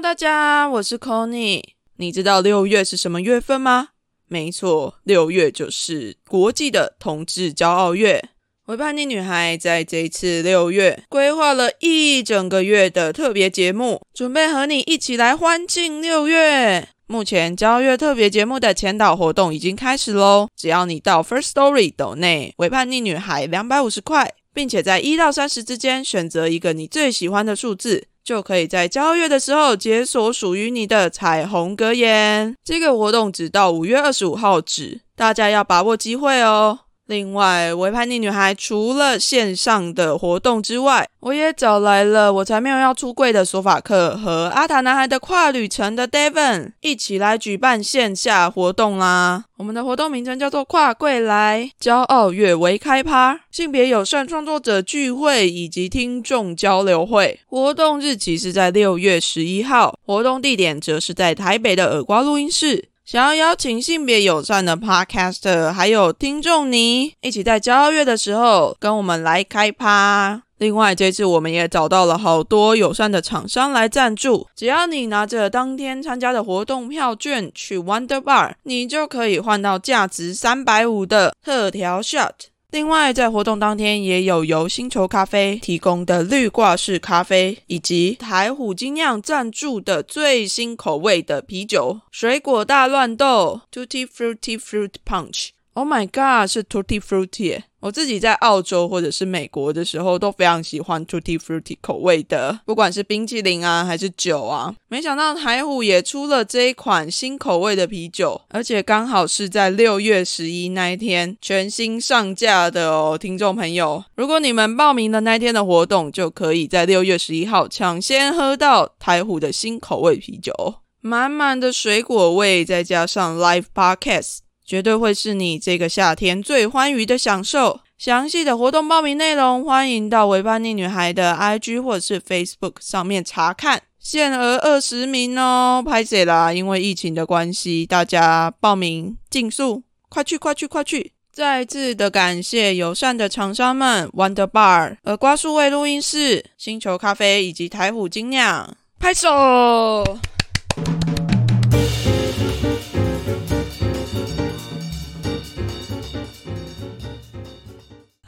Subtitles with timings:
[0.00, 1.60] 大家，我是 Conny。
[1.96, 3.88] 你知道六月是什么月份吗？
[4.28, 8.28] 没错，六月就是国际的同志骄傲月。
[8.66, 16.90] 为叛逆女孩在这一次六月规划了一整个月的特别节目，准备和你一起来欢庆六月。
[17.08, 20.48] 目前骄傲月特别节目的前导活动已经开始喽！
[20.54, 32.56] 只要你到 First Story 抖内为叛逆女孩两百五十块，并且在一到三十之间选择一个你最喜欢的数字，就可以在交月的时候解锁属于你的彩虹格言。
[32.64, 36.80] 这个活动只到五月二十五号止，大家要把握机会哦！
[37.08, 49.46] 另外，维叛逆女孩除了线上的活动之外，我也找来了我才没有要出柜的索法克和阿塔男孩的跨旅程的 Devon 一起来举办线下活动啦。
[49.56, 57.40] 我们的活动名称叫做“跨柜来骄傲月为开趴”，性别友善创作者聚会以及听众交流会。
[57.46, 62.90] 活动日期是在六月十一号，活动地点则是在台北的耳瓜录音室。
[63.10, 70.42] 想要邀请性别友善的 Podcaster，还有听众你一起在交月的时候跟我们来开趴。
[70.58, 82.34] 另外，这次我们也找到了好多友善的厂商来赞助，只要你拿着当天参加的活动票券去 Wonder Bar，你就可以换到价值三百五的特调 shot。
[82.70, 95.57] 另外，在活动当天也有由星球咖啡提供的绿挂式咖啡，以及台虎精酿赞助的最新口味的啤酒——水果大乱斗 （Tutti Frutti Fruit Punch）。
[95.78, 97.62] Oh my god，是 Tutti Frutti！
[97.78, 104.74] 我自己在澳洲或者是美国的时候都非常喜欢 Tutti Frutti 口味的，不管是冰淇淋啊还是酒啊。
[104.88, 120.52] 没想到台虎也出了这一款新口味的啤酒，而且刚好是在六月十一那一天全新上架的哦，听众朋友，如果你们报名的那天的活动，就可以在六月十一号抢先喝到台虎的新口味啤酒，
[121.00, 124.38] 满满的水果味，再加上 Live Podcast。
[124.68, 127.80] 绝对会是你这个夏天最欢愉的享受。
[127.96, 133.80] 详细的活动报名内容，欢迎到维叛逆女孩的 IG 或者是 Facebook 上面查看。
[133.98, 136.52] 限额二十名哦，拍谁啦？
[136.52, 141.12] 因为疫情的关系，大家报名尽速，快去快去快去！
[141.32, 148.76] 再次的感谢友善的厂商们：Wonder Bar、耳瓜数位录音室、星球咖啡以及台虎精酿。
[149.00, 149.28] 拍手！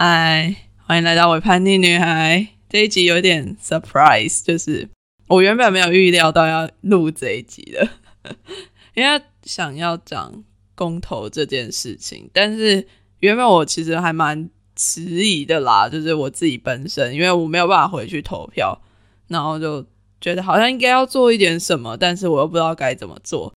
[0.02, 0.56] 嗨，
[0.86, 2.38] 欢迎来到《我叛逆女孩》
[2.70, 4.88] 这一集，有点 surprise，就是
[5.26, 7.86] 我原本没有预料到要录这一集的，
[8.96, 10.42] 因为想要讲
[10.74, 18.80] 公投这件事情，但是原本我其实还蛮迟疑的啦，就是我自己本身，因为我没有办法回去投票，
[19.28, 19.84] 然后就
[20.18, 23.52] 觉得好像应该要做一点什么，但是我又不知道该怎么做，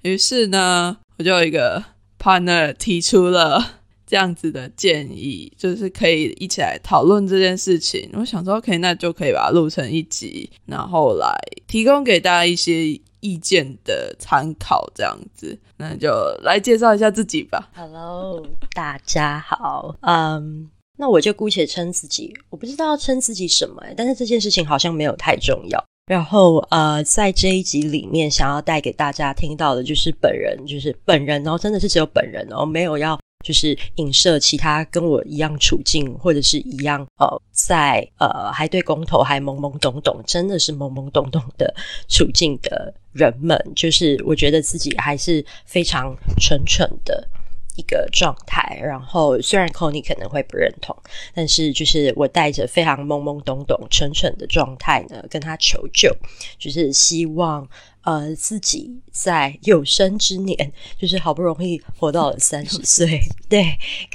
[0.00, 1.84] 于是呢，我就有一个
[2.18, 3.81] partner 提出了。
[4.12, 8.10] 这样子的建议，就是可以一起来讨论这件事情。
[8.12, 11.34] 我想说，OK，那就可以把它录成一集，然后来
[11.66, 12.88] 提供给大家一些
[13.20, 14.86] 意见的参考。
[14.94, 16.10] 这样子，那就
[16.42, 17.70] 来介绍一下自己吧。
[17.74, 19.96] Hello，大家好。
[20.02, 20.68] 嗯，
[20.98, 25.82] 那我就姑且称自己，我不知道称自己什么，但是这件事情好像没有太重要。
[26.04, 33.18] 然后，呃，在这一集里面，想要带给大家听到的，就是本人，就是本人，然后真的是只有本人，然后没有要。
[33.42, 41.74] 就是影射其他跟我一样处境，或者是一样呃，在呃还对公投还懵懵懂懂，真的是懵懵懂懂的
[42.08, 47.28] 处境的人们，就是我觉得自己还是非常蠢蠢的
[47.76, 48.78] 一个状态。
[48.82, 50.96] 然后虽然 c o n y 可能会不认同，
[51.34, 56.14] 但是就是我带着非常懵懵懂懂、蠢蠢的状态呢，跟他求救，
[56.58, 57.68] 就是希望。
[58.02, 63.64] 呃，自己在有生之年，就是好不容易活到了三十岁， 对，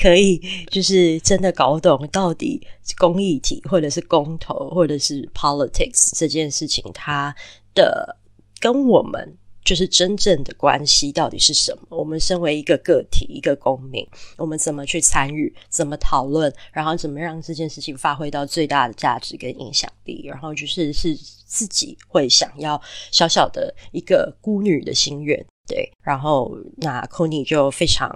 [0.02, 2.62] 可以就是真的搞懂到底
[2.98, 7.34] 公益体或者是公投或者是 politics 这件事情，它
[7.74, 8.18] 的
[8.60, 9.38] 跟我们
[9.68, 11.98] 就是真正的关系到底是什么？
[11.98, 15.54] 我们身为一个个体，一个公民，我们怎么去参与？
[15.70, 16.52] 怎么讨论？
[16.72, 20.26] 然后怎么让这件事情发挥到最大的价值跟影响力？
[20.26, 21.18] 然后就是是。
[21.50, 22.80] 自己会想要
[23.10, 28.10] 小小的一个孤女的心愿，对，然后那 c o n y 就非常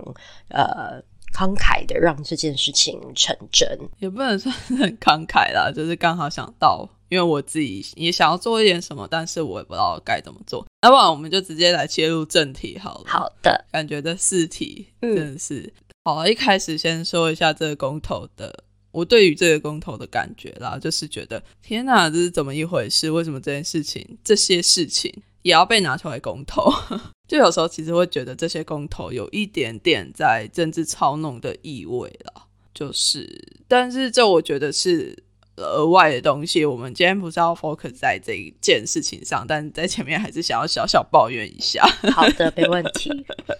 [0.50, 1.02] 呃
[1.34, 13.04] 慷慨的让这件事情成真，也不能算是很慷慨啦，就是刚好想到，因为我自己也想要做一点什么，但是我也不知道该怎么做，那不然我们就直接来切入正题好了。
[13.06, 15.72] 好的，感觉这四题真的是
[16.06, 23.12] 好，一开始先说一下这个公投的我对于这个公投的感觉啦，就是觉得天哪，这是怎么一回事？
[23.12, 26.72] 为什么这件事情、这些事情也要被拿出来公投？
[27.28, 32.48] 就有时候其实会觉得这些公投有一点点在政治操弄的意味了。
[32.74, 33.30] 就是，
[33.68, 35.24] 但是这我觉得是
[35.66, 36.66] 额外的东西。
[36.66, 41.86] 我们今天不是要 focus 在这一件事情上，但在前面还是想要小小抱怨一下。
[42.14, 43.10] 好的， 没问题，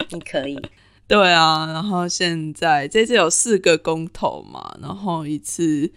[0.10, 0.60] 你可以。
[1.08, 5.92] 对啊，然后现在这次有四个公投嘛，然后一次，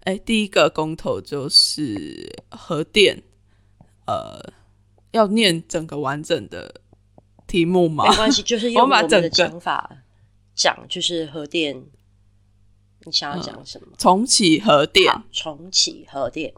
[0.00, 3.22] 哎，第一个公投就是核电，
[4.06, 4.52] 呃，
[5.12, 6.82] 要念整个完整的
[7.46, 8.04] 题目吗？
[8.10, 9.90] 没关系，就是 用我们的讲法
[10.54, 11.82] 讲，就是核电。
[13.08, 13.86] 你想要讲什么？
[13.96, 16.52] 重启核电，重启核电，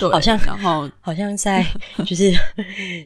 [0.00, 1.64] 对，好像然后好像在
[2.06, 2.32] 就是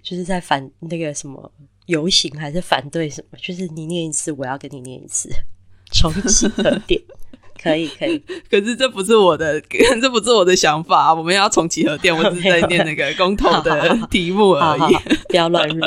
[0.03, 1.53] 就是在反那个什么
[1.87, 3.39] 游行，还是反对什么？
[3.43, 5.29] 就是你念一次，我要跟你念一次，
[5.93, 7.03] 重启核电，
[7.61, 8.19] 可以可以。
[8.49, 9.61] 可是这不是我的，
[10.01, 11.13] 这不是我的想法。
[11.13, 14.95] 我们要重启核电，我只是在念那个公投的题目而已，
[15.29, 15.81] 不要乱入。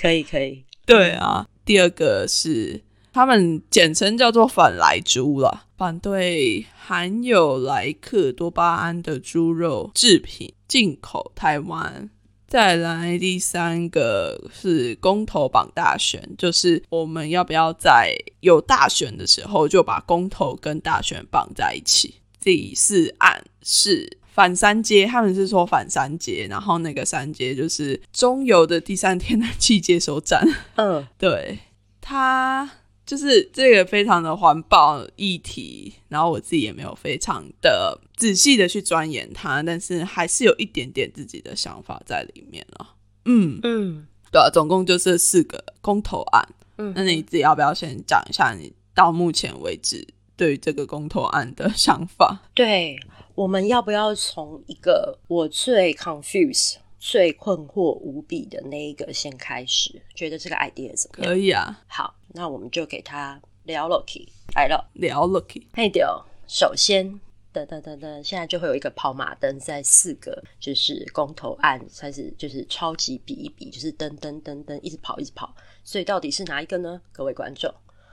[0.00, 1.46] 可以可以，对啊。
[1.64, 2.82] 第二个是。
[3.16, 12.08] 他们简称叫做反来猪了，反对含有莱克多巴胺的猪肉制品进口台湾。
[12.46, 22.14] 再来第三个是公投榜大选，就是我们要不要在有大选的时候就把公投跟大选绑在一起。
[22.38, 30.46] 第四案是反三阶，他们是说反三阶，然后那个三阶就是中油的第三天然气接收站。
[30.76, 31.58] 嗯，对，
[32.00, 32.70] 他。
[33.06, 42.94] 就是这个非常的环保议题，然后我自己也没有非常的仔细的去钻研它，但是还是有一点点自己的想法在里面了。
[43.26, 46.48] 嗯嗯，对啊，总共就是四个公投案。
[46.76, 50.06] 嗯，那你自己要不要先讲一下你到目前为止
[50.36, 52.42] 对于这个公投案的想法？
[52.54, 52.98] 对，
[53.34, 56.76] 我们要不要从一个我最 confuse？
[57.06, 61.28] 最困惑无比的那一个先开始，觉得这个 idea 怎么样？
[61.28, 61.84] 可以啊。
[61.86, 65.66] 好，那我们就给他聊 Lucky 来了，聊 Lucky。
[65.74, 66.02] 嘿，丢。
[66.48, 67.20] 首先，
[67.52, 75.54] 噔噔噔噔，现在就会有一个跑马灯，在四个就是公投案开始，就是超级比一比，就是噔噔噔噔一直跑，一直跑。
[75.84, 77.02] 所以到底是哪一个呢？
[77.12, 77.70] 各位观众，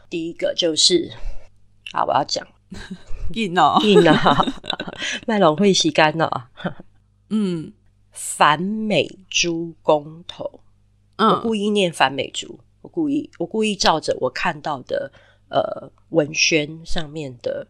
[0.10, 1.10] 第一个就是
[1.94, 2.46] 啊，我要讲
[3.36, 4.54] 硬哦，硬哦，
[5.26, 6.30] 麦龙会洗干哦。
[7.32, 7.72] 嗯。
[8.12, 10.60] 反美猪公投，
[11.18, 15.12] 我故意念反美猪，我故意，我故意照着我看到的
[15.50, 17.66] 呃文宣上面的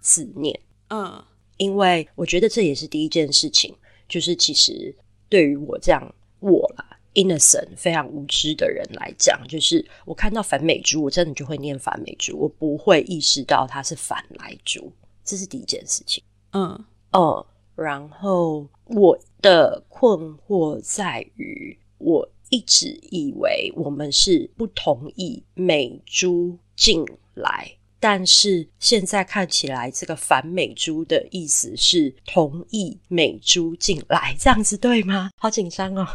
[0.00, 0.58] 字念，
[0.88, 1.22] 嗯，
[1.56, 3.74] 因为我觉得这也是第一件事情，
[4.08, 4.94] 就是其实
[5.28, 14.92] 对于我这样我啦 innocent 非常无知的人来讲，就是我看到反美猪，我真的就会念反美猪，我不会意识到它是反来猪，
[15.24, 16.22] 这是第一件事情，
[16.52, 16.84] 嗯。
[17.12, 17.44] 哦，
[17.82, 19.18] 然后我。
[19.42, 35.30] 的困惑在于，我一直以为我们是不同意美猪进来，但是现在看起来，这个反美猪的意思是同意美猪进来，这样子对吗？
[35.40, 36.06] 好紧张哦，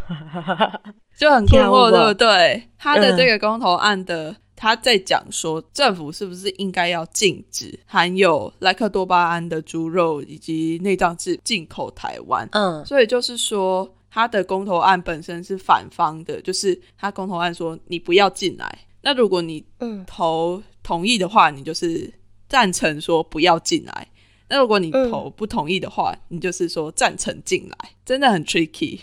[1.17, 2.69] 就很困惑， 对不对？
[2.77, 4.35] 他的这个公投案的。
[4.55, 12.47] 他在讲说，政府是不是应该要禁止含有莱克多巴胺的猪肉以及内脏制进口台湾？
[12.51, 18.79] 嗯，所以就是说，他的公投案本身是反方的，就是他公投案说你不要进来。
[19.01, 19.63] 那如果你
[20.07, 22.11] 投同意的话，你就是
[22.47, 24.07] 赞成说不要进来。
[24.47, 27.75] 那如果你投不同意的话，你就是说赞成进来，
[28.05, 28.99] 真的很 tricky。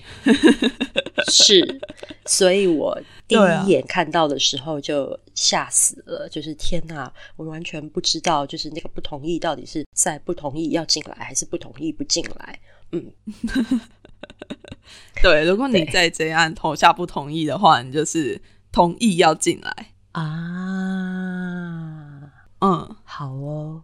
[1.30, 1.80] 是，
[2.26, 2.96] 所以我
[3.26, 12.60] 第一眼看到的时候就吓死了，就是天哪，我完全不知道，就是那个不同意到底是在不同意要进来，还是不同意不进来。
[12.92, 13.10] 嗯，
[15.22, 20.22] 对，如果你在这样投下不同意的话，你就是同意要进来啊。
[22.60, 23.82] 嗯，好哦。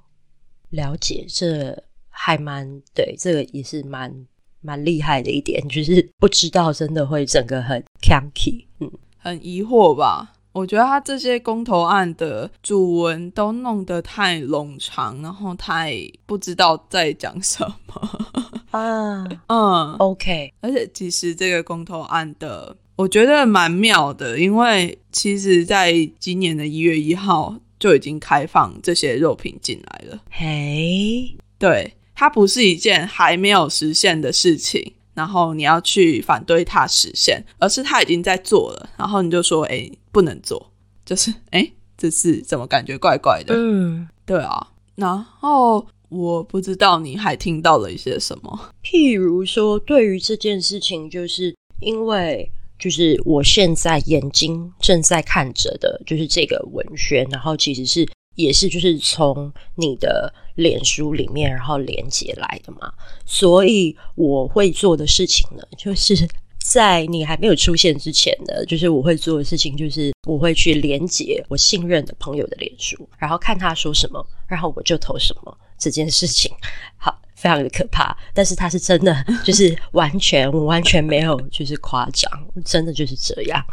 [0.71, 4.27] 了解，这还蛮对，这个也是蛮
[4.61, 10.35] 蛮厉害的一点，就是不知道真的会整个很 c a n k y 嗯，很疑惑吧？
[10.53, 15.95] 我觉得他这些公投案的主文都弄得太冗长，然后太
[16.27, 18.29] 不知道在讲什么
[18.73, 19.25] 啊。
[19.47, 27.55] 嗯，OK，而且其实这个公投案的，我觉得蛮妙的，因为其实在今年的一月一号。
[27.79, 30.21] 就已经开放这些肉品进来了。
[30.31, 40.71] 嘿，对，它不是一件还没有实现的事情，然后你要去反对它实现，而是它已经在做了，然后你就说，哎，不能做，
[41.05, 43.55] 就是，哎，这是怎么感觉怪怪的？
[43.57, 44.69] 嗯，对啊。
[44.97, 48.71] 然后我不知道你还听到了一些什么。
[48.83, 62.93] 譬如说，对于这件事情，就是因为就是我现在眼睛正在看着的，就是这个文宣，然后其实是也是就是从你的脸书里面然后连接来的嘛，
[63.27, 75.59] 所以我会做的事情呢，就是在你还没有出现之前呢，就是我会做的事情，就是我会去连接我信任的朋友的脸书，然后看他说什么，然后我就投什么。
[75.81, 76.51] 这件事情
[76.97, 82.31] 好，非常的可怕，但是他是真的， 就是完全完全没有就是夸张，
[82.65, 83.65] 真的就是这样。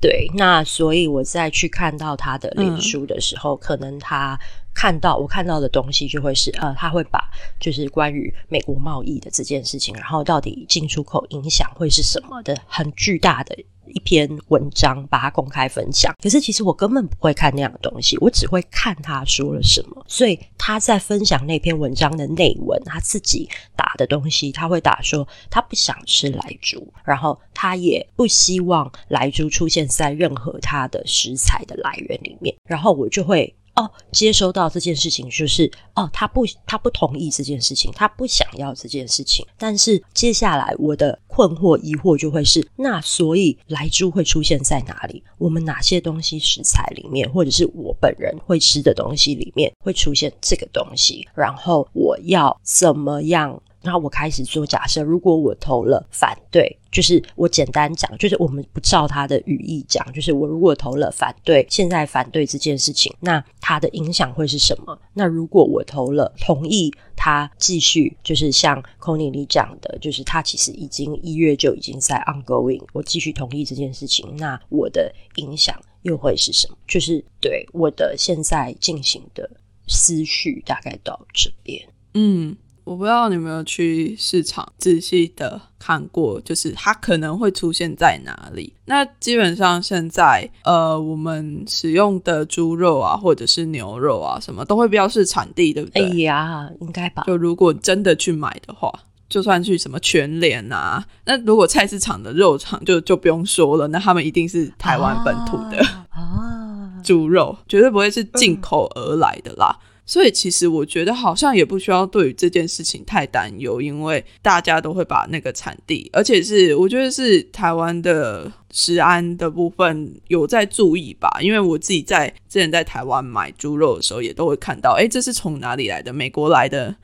[0.00, 4.38] 对，那所以我在去看到他的脸书的时候，可能他
[4.72, 7.18] 看到我看到的东西就会是呃，他会把
[7.58, 13.56] 就是关于美国贸易的这件事情，然后到底进出口影响会是什么的很巨大的。
[13.90, 16.14] 一篇文章，把它公开分享。
[16.22, 20.04] 可是其实我根本不会看那样的东西，我只会看他说了什么。
[20.06, 32.54] 所以他在分享那篇文章的内文，他自己打的东西，他会打说他不想吃莱猪，然后他也不希望莱猪出现在任何他的食材的来源里面。
[32.64, 33.54] 然后我就会。
[33.78, 39.46] 哦，接收到这件事情就是哦，他不，他不同意这件事情，他不想要这件事情。
[39.56, 45.22] 但是接下来我的困惑疑惑就会是，那所以来猪会出现在哪里？
[45.38, 51.28] 我们哪些东西食材里面，或者是我本人会吃的东西里面会出现这个东西？
[51.32, 53.62] 然后我要怎么样？
[53.80, 65.00] 然后我开始做假设，如果我投了反对，就是我简单讲，就是我们不照他的语义讲，就是我如果投了反对，现在反对这件事情，那它的影响会是什么？
[65.14, 76.76] 那如果我投了同意，他继续就是像 Conny 你讲的，就是他其实已经一月就已经在 ongoing，我继续同意这件事情，那我的影响又会是什么？
[76.88, 79.48] 就是对我的现在进行的
[79.86, 81.80] 思绪大概到这边，
[82.14, 82.56] 嗯。
[82.88, 88.72] 我不知道你有没有去市场仔细的看过，就是它可能会出现在哪里。
[88.86, 96.02] 那基本上现在，呃，我们使用的猪肉啊，或者是牛肉啊，什么都会标示产地，对不对？
[96.02, 97.24] 哎呀，应该吧。
[97.26, 98.90] 就如果真的去买的话，
[99.28, 105.78] 就算去什么全联啊，那如果菜市场的肉场就就不用说了，那他们一定是台湾本土的
[106.08, 109.78] 啊 猪肉，绝对不会是进口而来的啦。
[110.08, 121.28] 所以其实我觉得好像也不需要对于这件事情太担忧，因为大家都会把那个产地，而且是我觉得是台湾的食安的部分有在注意吧。
[121.42, 126.10] 因为我自己在之前在台湾买猪肉的时候，也都会看到，哎，这是从哪里来的？
[126.10, 126.96] 美国来的？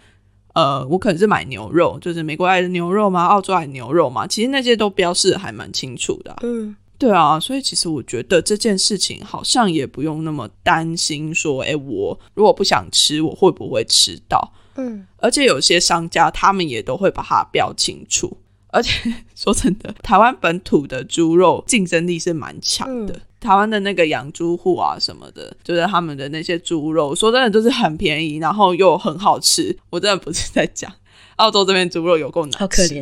[0.54, 3.26] 呃，我可能是买牛肉，就是美国来的牛肉吗？
[3.26, 4.26] 澳洲来的牛肉吗？
[4.26, 6.34] 其实那些都标示还蛮清楚的。
[6.42, 6.74] 嗯。
[6.96, 14.52] 对啊，所以其实我觉得这件事情好像也不用那么担心，说，哎，我如果不想吃，我会不会吃到？
[14.76, 18.36] 嗯，而且有些商家他们也都会把它标清楚。
[18.68, 23.20] 而且 说真的，台湾本土的猪肉竞争力是蛮强的。
[23.38, 29.76] 台湾的那个养猪户啊什么的，就是他们的那些猪肉，说真的就是很便宜，然后又很好吃。
[29.90, 30.90] 我真的不是在讲
[31.36, 33.00] 澳洲这边猪肉有够难，好可怜，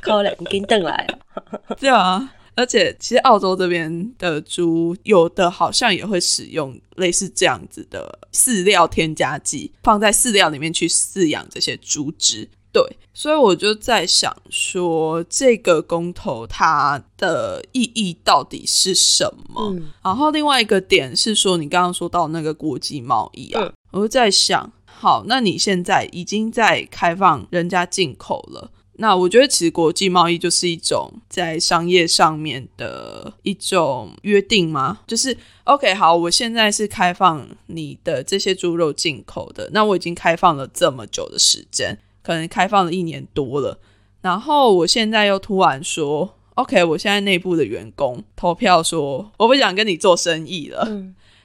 [0.00, 1.18] 可怜，你跟邓来了。
[1.78, 2.32] 对啊。
[2.54, 12.48] 而且，其实澳洲这边的猪有的好像也会使用类似这样子的饲料添加剂，放在饲料里面去饲养这些猪只。
[12.72, 12.82] 对，
[13.12, 19.76] 所以我就在想说，这个公投它的意义到底是什么？
[20.02, 28.70] 然后另外一个点是说，你刚刚说到那个国际贸易啊，我就在想，好，那你现在已经在开放人家进口了。
[28.96, 35.00] 那我觉得，其实国际贸易就是一种在商业上面的一种约定吗？
[35.06, 43.78] 就是 OK，好，我现在是开放你的这些猪肉进口的，那我已经开放了这么久的时间，可能开放了一年多了，
[44.20, 50.86] 然后我现在又突然说 OK，我现在内部的员工投票说我不想跟你做生意了。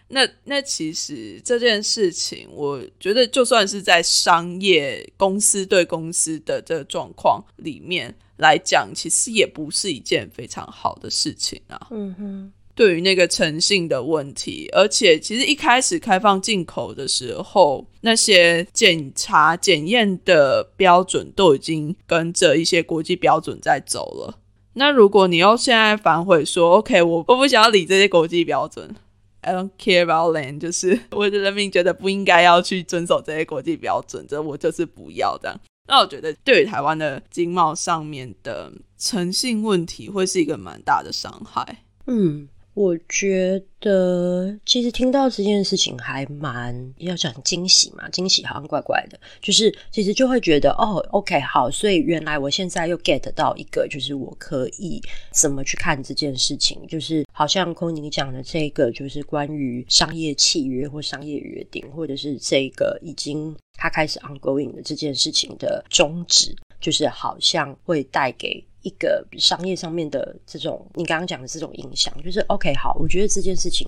[0.10, 11.88] 那那其实这件事情，我觉得就算是在商业公司对公司的这个状况里面来讲，其实也不是一件非常好的事情啊。
[11.92, 24.40] 嗯哼，对于那个诚信的问题，而且其实一开始开放进口的时候，那些检查检验的标准都已经跟着一些国际标准在走了。
[24.76, 28.96] 那如果你又现在反悔说，OK，我我不想要理这些国际标准。
[29.42, 35.60] I don't care about land，就是 我的人民觉得不应该要去遵守这些国际标准，这我就是不要这样。
[35.88, 41.84] 那我觉得对于台湾的经贸上面的诚信问题，会是一个蛮大的伤害。
[42.08, 42.48] 嗯，
[42.78, 55.02] 我觉得其实听到这件事情还蛮要讲惊喜嘛，惊喜好像怪怪的，就是其实就会觉得哦，OK，好，所以原来我现在又 get 到一个，就是我可以
[55.34, 68.64] 怎么去看这件事情，就是好像空尼讲的这个，就是关于商业契约或商业约定，或者是这个已经他开始 ongoing 的这件事情的宗旨，就是好像会带给。
[68.88, 73.86] 一个商业上面的这种，你刚刚讲的这种影响，就是 OK，好，我觉得这件事情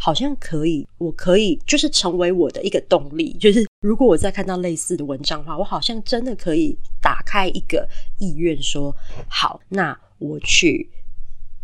[0.00, 7.86] 好像可以，我可以就是成为我的一个动力，就是如果我再看到类似的文章的话，我好像真的可以打开一个
[8.18, 8.94] 意愿，说
[9.28, 10.88] 好，那我去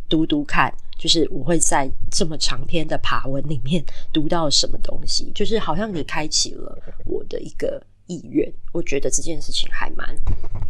[0.06, 7.82] 读读看，就是我会在这么长篇的爬文里面读到什么东西，就是好像你开启了我的一个。
[8.06, 10.06] 意愿，我觉得这件事情还蛮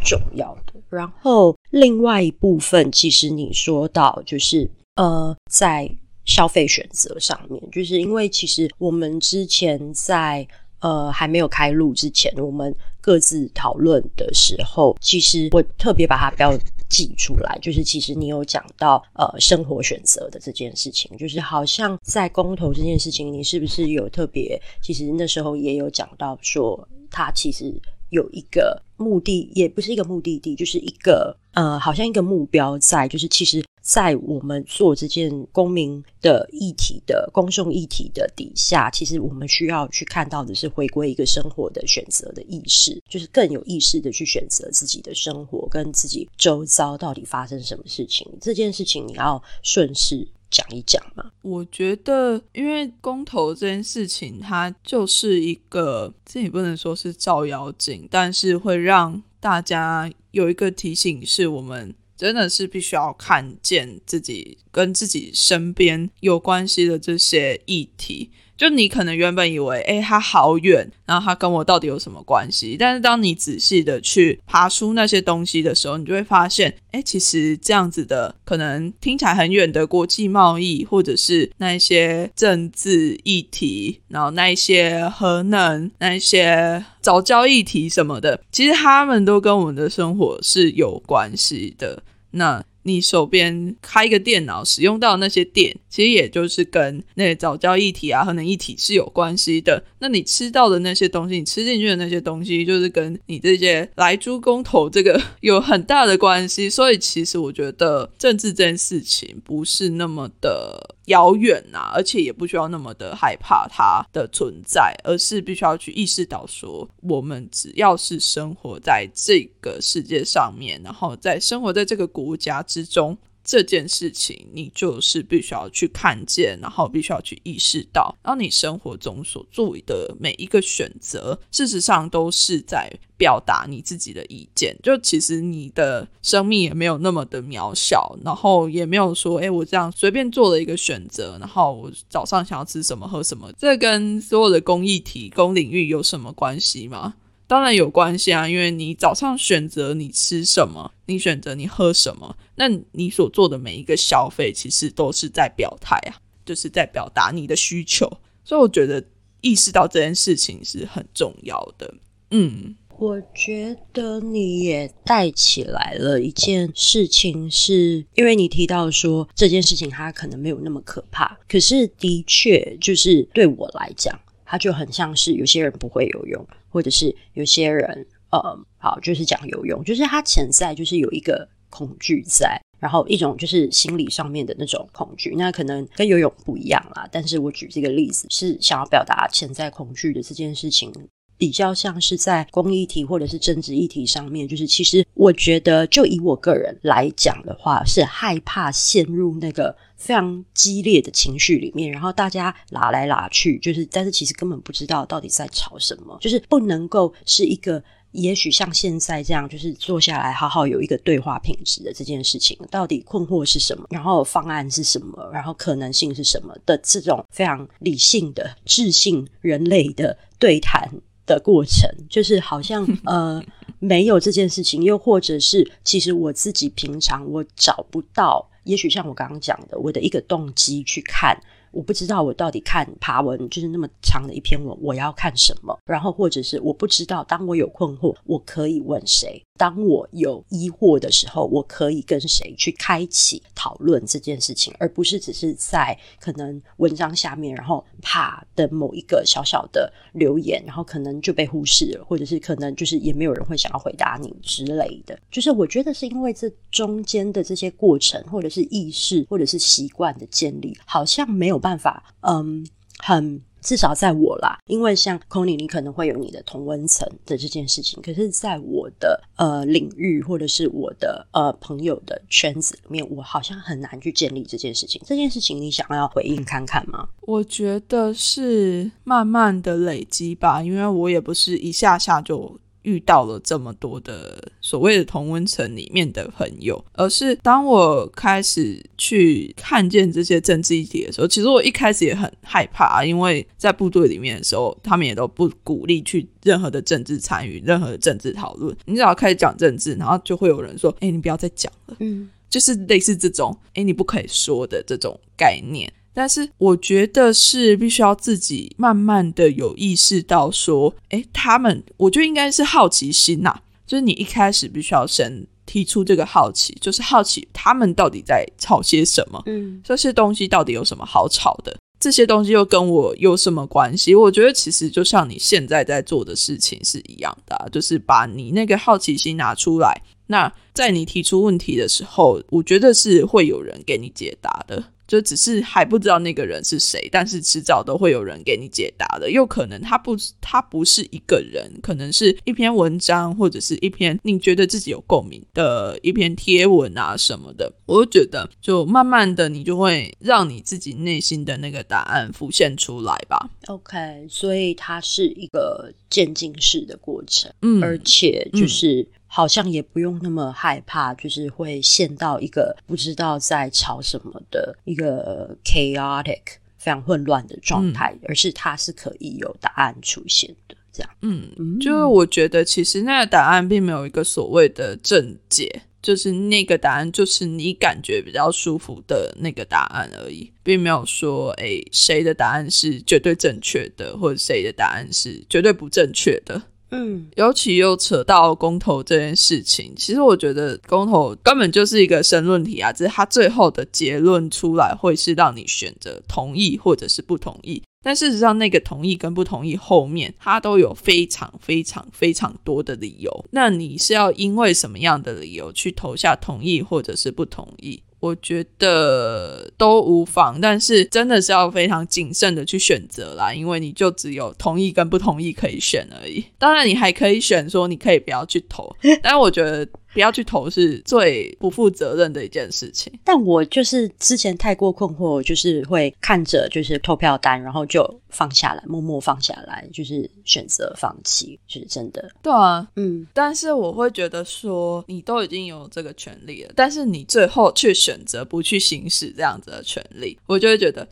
[0.05, 0.75] 重要的。
[0.91, 5.91] 然后，另外一部分，其实你说到就是呃，在
[6.25, 10.47] 消费选择上面，就是因为其实我们之前在
[10.81, 16.57] 呃还没有开录之前，我们各自讨论的时候，其实我特别把它标
[16.89, 24.61] 记出来，就是其实你有讲到呃生活选择的这件事情，就是好像在公投这件事情，你是不是有特别？
[24.81, 26.89] 其实那时候也有讲到说。
[27.15, 27.73] 它其实
[28.11, 50.27] 有一个目的，也不是一个目的地，就是一个呃，好像一个目标在，就是其实，在我们做这件公民的议题的公众议题的底下，其实我们需要去看到的是回归一个生活的选择的意识，就是更有意识的去选择自己的生活跟自己周遭到底发生什么事情，这件事情你要顺势。
[50.55, 51.33] 讲一讲嘛？
[51.43, 68.31] 我觉得，因为公投这件事情，它就是一个，这也不能说是照妖镜，但是会让大家有一个提醒，是我们真的是必须要看见自己跟自己身边有关系的这些议题。
[68.57, 72.77] 就你可能原本以为，哎，他好远，然后他跟我到底有什么关系？
[72.79, 92.03] 但是当你仔细的去爬出那些东西的时候，你就会发现，哎，其实这样子的可能听起来很远的国际贸易，或者是那一些政治议题，然后那一些核能、那一些早教议题什么的，其实他们都跟我们的生活是有关系的。
[92.31, 99.83] 那你手边开一个电脑使用到那些电，其实也就是跟那个早教一体啊、核能一体是有关系的。
[99.99, 106.71] 那你吃到的那些东西，你吃进去的那些东西，就是跟你这些来猪公投这个 有很大的关系。
[106.71, 122.65] 所以，其实我觉得政治这件事情不是那么的遥远呐，而且也不需要那么的害怕它的存在，而是必须要去意识到说，我们只要是生活在这个世界上面，然后在生活在这个国家。
[122.67, 134.75] 之中这件事情，你就是必须要去看见，然后必须要去意识到，然后你生活中所做的每一个选择，事实上都是在表达你自己的意见。
[134.83, 147.15] 就其实你的生命也没有那么的渺小，然后也没有说，哎，我这样随便做了一个选择，然后我早上想要吃什么喝什么，这跟所有的公益提供领域有什么关系吗？
[147.47, 158.11] 当然有关系啊，因为你早上选择你吃什么，你选择你喝什么，那你所做的每一个消费，其实都是在表态啊，就是在表达你的需求。
[158.45, 159.05] 所以我觉得
[159.41, 161.95] 意识到这件事情是很重要的。
[162.31, 174.19] 嗯，我觉得你也带起来了一件事情，是因为你提到说这件事情它可能没有那么可怕，可是的确就是对我来讲。
[174.45, 187.09] 它就很像是有些人不会游泳，或者是有些人，呃，好，就是讲游泳，就是他潜在就是有一个恐惧在，然后一种就是心理上面的那种恐惧，那可能跟游泳不一样啦。
[187.11, 190.93] 但是我举这个例子是想要表达潜在恐惧的这件事情。
[191.37, 220.89] 比较像是在公益题或者是政治议题上面，就是其实我觉得，就以我个人来讲的话，是害怕陷入那个非常激烈的情绪里面，然后大家拉来拉去，就是但是其实根本不知道到底在吵什么，就是不能够是一个也许像现在这样，就是坐下来好好有一个对话品质的这件事情，到底困惑是什么，然后方案是什么，然后可能性是什么的这种非常理性的智性人类的对谈。
[221.27, 223.43] 的过程就是好像 呃
[223.79, 231.39] 没有这件事情，又或者是其实我自己平常我找不到，也许像我刚刚讲的，我的一个动机去看，
[231.71, 255.17] 我不知道我到底看爬文就是那么长的一篇文，我要看什么，然后或者是我不知道，当我有困惑，我可以问谁，当我有疑惑的时候，我可以跟谁去开启讨论这件事情，而不是只是在可能文章下面，然后啪的某一个小小的留言，然后可能就被忽视了，或者是可能就是也没有人会想要回答你之类的。
[255.31, 262.67] 就是我觉得是因为这中间的这些过程，或者是意识，或者是习惯的建立，好像没有办法，嗯，
[262.99, 263.41] 很。
[263.65, 275.01] 至少在我啦，因为像 c o n y 你可能会有你的同温层的这件事情，可是在我的呃领域或者是我的呃朋友的圈子里面，我好像很难去建立这件事情。
[275.07, 277.09] 这件事情你想要回应看看吗？
[277.23, 282.61] 我觉得是慢慢的累积吧，因为我也不是一下下就。
[282.85, 298.75] 遇到了这么多的所谓的同温层里面的朋友，而是当我开始去看见这些政治议题的时候，其实我一开始也很害怕，因为在部队里面的时候，他们也都不鼓励去任何的政治参与、任何的政治讨论。
[298.85, 305.93] 你只要开始讲政治，然后就会有人说：“哎，你不要再讲了。”嗯，就是类似这种“哎，你不可以说”的这种概念。
[306.15, 313.53] 但是我觉得是必须要自己慢慢的有意识到说，哎，他们，我觉得应该是好奇心呐，
[313.85, 321.77] 就是你一开始必须要先提出这个好奇，就是好奇他们到底在吵些什么，嗯，这些东西到底有什么好吵的？
[321.99, 324.15] 这些东西又跟我有什么关系？
[324.15, 334.85] 我觉得其实就像你现在在做的事情是一样的，就是把你那个好奇心拿出来，那在你提出问题的时候，我觉得是会有人给你解答的。
[335.07, 339.31] 就只是还不知道那个人是谁，但是迟早都会有人给你解答的。
[339.31, 347.73] 又可能他不，他不是一个人，可能是一篇文章，或者是一篇你觉得自己有共鸣的一篇贴文啊什么的。
[347.87, 353.51] 我就觉得，就慢慢的，你就会让你自己内心的那个答案浮现出来吧。
[353.67, 359.07] OK，所以它是一个渐进式的过程，嗯，而且就是。
[359.37, 366.43] 好像也不用那么害怕，就是会陷到一个不知道在吵什么的一个 chaotic
[366.79, 370.77] 非常混乱的状态，而是它是可以有答案出现的。
[370.93, 386.63] 这样，嗯，就是我觉得其实那个答案并没有一个所谓的正解，就是那个答案就是你感觉比较舒服的那个答案而已，并没有说哎谁的答案是绝对正确的，或者谁的答案是绝对不正确的。
[386.95, 403.45] 嗯，尤其又扯到公投这件事情，其实我觉得公投根本就是一个申论题啊，只是它最后的结论出来会是让你选择同意或者是不同意，但事实上那个同意跟不同意后面，它都有非常非常非常多的理由。
[403.51, 408.01] 那你是要因为什么样的理由去投下同意或者是不同意？
[408.25, 416.43] 我觉得都无妨，但是真的是要非常谨慎的去选择啦，因为你就只有同意跟不同意可以选而已。
[416.59, 419.87] 当然，你还可以选说你可以不要去投， 但我觉得。
[420.15, 423.13] 不要去投是最不负责任的一件事情。
[423.23, 432.31] 但我就是之前太过困惑，就是会看着就是投票单，然后就放下来，默默放下来，就是选择放弃，就是真的。
[432.43, 433.27] 对啊，嗯。
[433.35, 441.07] 但是我会觉得说，你都已经有这个权利了，但是你最后却选择不去行使这样子的权利，我就会觉得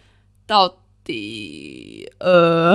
[0.47, 0.73] 到。
[1.05, 2.75] 底呃，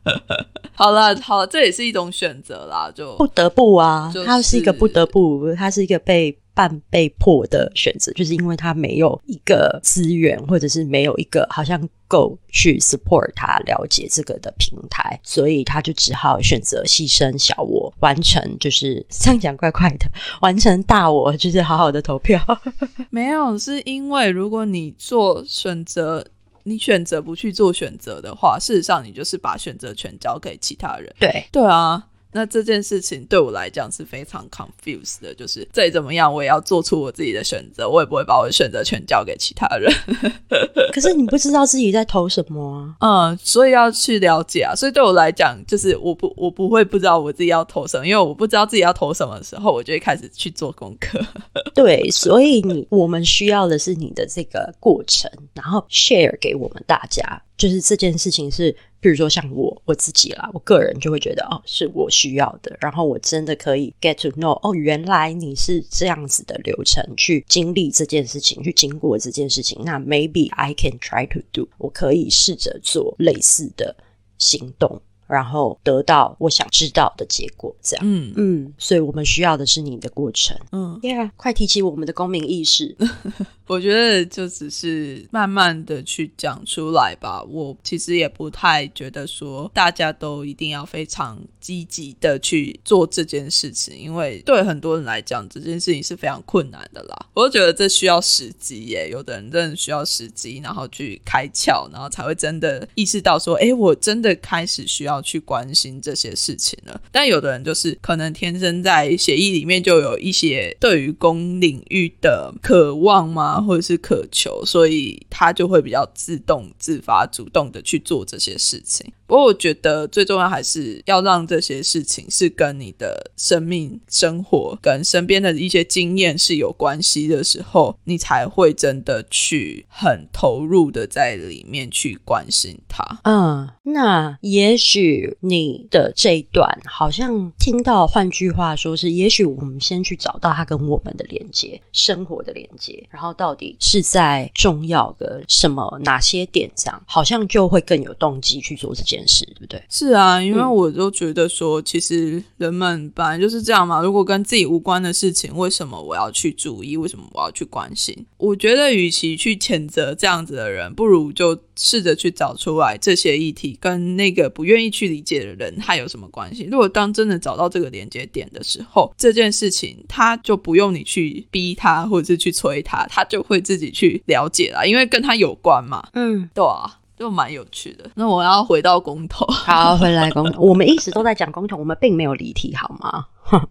[0.74, 20.06] 好了好了，这也是一种选择啦，就不得不啊，它是一个不得不，它是一个被半被迫的选择，就是因为他没有一个资源，或者是没有一个好像够去 support 他了解这个的平台，所以他就只好选择牺牲小我，完成就是这样讲怪怪的，
[20.42, 22.40] 完成大我，就是好好的投票。
[23.10, 26.24] 没有，是因为如果你做选择。
[26.64, 31.14] 你选择不去做选择的话，事实上你就是把选择权交给其他人。
[31.18, 32.08] 对，对啊。
[32.34, 39.92] 那这件事情对我来讲是非常 confused 的，就是再怎么样我也要做出我自己的选择，我也不会把我的选择权交给其他人。
[40.92, 43.30] 可是你不知道自己在投什么啊？
[43.30, 44.74] 嗯，所以要去了解啊。
[44.74, 51.20] 所以对我来讲，就是我不我不会不知道我自己要投什么，因为我不知道自己要投什么的时候，我就会开始去做功课。
[51.72, 57.40] 对，所以你我们需要的是你的这个过程，然后 share 给我们大家。
[57.56, 62.74] 就是这件事情是，譬如说像我我自己啦，我个人就会觉得哦，是我需要的。
[62.80, 69.78] 然后我真的可以 get to know，哦，原来你是这样子的流程去经历这件事情，去经过这件事情。
[69.84, 73.94] 那 maybe I can try to do，我可以试着做类似的
[74.38, 75.02] 行动。
[75.26, 77.74] 然后得到我想知道的结果。
[77.82, 80.56] 这样，嗯嗯，所以我们需要的是你的过程。
[80.72, 82.96] 嗯，Yeah，快提起我们的公民意识。
[83.66, 87.42] 我觉得就只是慢慢的去讲出来吧。
[87.44, 97.26] 我其实也不太觉得说大家都一定要非常积极的去做这件事情，因为对很多人来讲，这件事情是非常困难的啦。
[97.32, 107.00] 我就觉得这需要时机耶，有的人真的需要时机，然后去开窍，然后才会真的意识到说，哎，我真的开始需要要去关心这些事情了。
[107.12, 119.12] 但有的人就是可能天生在协议里面就有一些对于公领域的渴望吗，或者是渴求，所以他就会比较自动自发、主动的去做这些事情。
[119.26, 133.02] 不过我觉得最重要还是要让这些事情是跟你的生命、生活跟身边的一些经验是有关系的时候，你才会真的去很投入的在里面去关心它。
[133.24, 149.82] 嗯，那也许你的这一段好像听到，换句话说是，也许我们先去找到它跟我们的连接，生活的连接，然后到底是在重要的什么哪些点上，好像就会更有动机去做这件事，对不对？
[149.88, 154.00] 是啊，因为嗯我都觉得说，其实人们本来就是这样嘛。
[154.02, 156.96] 如果跟自己无关的事情，为什么我要去注意？
[156.96, 158.26] 为什么我要去关心？
[158.38, 166.68] 我觉得，与其去谴责这样子的人，不如就试着去找出来这些议题跟那个不愿意去理解的人他有什么关系。
[166.70, 176.08] 如果当真的找到这个连接点的时候，这件事情他就不用你去逼他，或者是去催他，他就会自己去了解啦，因为跟他有关嘛。
[176.12, 178.04] 嗯，对啊，就蛮有趣的。
[178.14, 179.46] 那我要回到公投。
[179.52, 183.26] 好，回来公， 我们一直都在讲公投，我们并没有离题，好吗？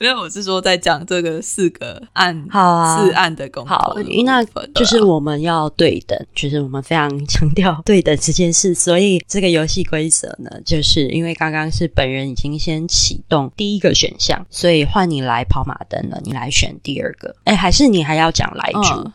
[0.00, 17.36] 因为我是说在讲这个四个案，好啊四案的公投好那就是我们要对等，就是我们非常强调对等这件事，所以这个游戏规则呢，就是因为刚刚是本人已经先启动第一个选项，所以换你来跑马灯了，你来选第二个。
[17.44, 18.80] 哎，还是你还要讲来主？
[18.96, 19.12] 嗯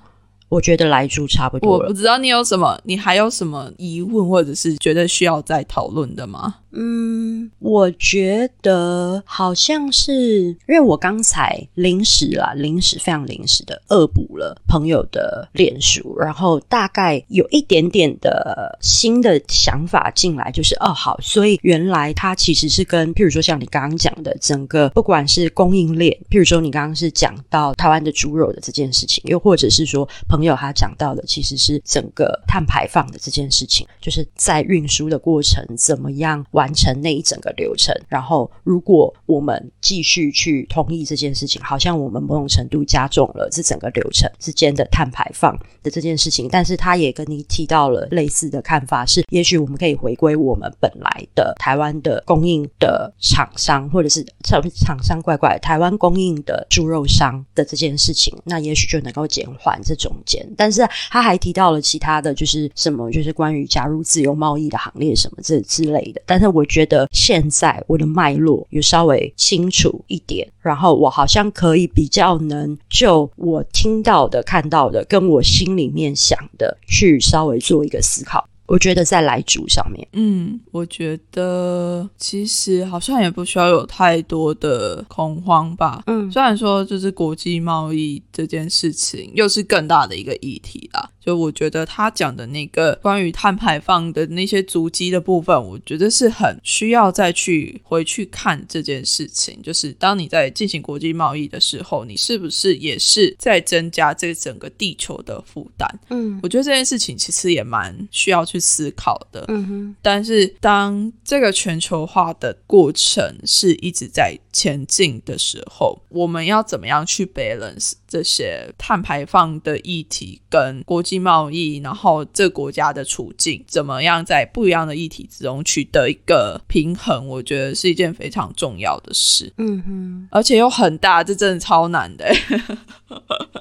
[0.50, 1.84] 我觉得来住差不多了。
[1.84, 6.56] 我不知道你有什么，你还有什么疑问，或者是觉得需要再讨论的吗？
[6.72, 37.94] 嗯，我觉得好像是因为我刚才临时啦，临时非常临时的恶补了朋友的脸书，然后大概有一点点的新的想法进来，就是哦好，所以原来它其实是跟，譬如说像你刚刚讲的整个不管是供应链，譬如说你刚刚是讲到台湾的猪肉的这件事情，又或者是说朋友他讲到的其实是整个碳排放的这件事情，就是在运输的过程怎么样完成那一整个流程。
[38.10, 46.50] 然后，如果我们继续去同意这件事情，好像我们某种程度加重了这整个流程之间的碳排放的这件事情。
[46.52, 60.44] 但是，他也跟你提到了类似的看法，是也许我们可以回归我们本来的台湾的供应的厂商，或者是厂厂商怪怪台湾供应的猪肉商的这件事情，那也许就能够减缓这中间。
[60.58, 66.22] 但是他还提到了其他的就是什么，就是关于加入自由贸易的行列什么这之类的。
[66.26, 78.48] 但是我觉得现在我的脉络有稍微清楚一点，然后我好像可以比较能就我听到的、看到的，跟我心里面想的去稍微做一个思考。
[78.68, 86.04] 我觉得在来主上面，嗯，我觉得其实好像也不需要有太多的恐慌吧。
[86.08, 99.58] 嗯虽然说就是国际贸易这件事情又是更大的一个议题啦，就我觉得他讲的那个关于碳排放的那些足迹的部分，我觉得是很需要再去回去看这件事情。
[99.64, 105.88] 就是当你在进行国际贸易的时候，你是不是也是在增加这整个地球的负担？
[106.10, 109.46] 嗯我觉得这件事情其实也蛮需要去思考的。
[109.48, 127.28] 嗯哼，但是当这个全球化的过程是一直在前进的时候，我们要怎么样去 balance 这些碳排放的议题跟国际贸易，然后这国家的处境，怎么样在不一样的议题之中取得一个平衡？
[127.28, 132.26] 我觉得是一件非常重要的事，嗯哼，而且又很大，这真的超难的。